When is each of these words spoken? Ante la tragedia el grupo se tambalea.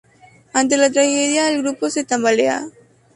Ante 0.51 0.77
la 0.77 0.89
tragedia 0.91 1.47
el 1.51 1.61
grupo 1.61 1.91
se 1.91 2.03
tambalea. 2.03 2.67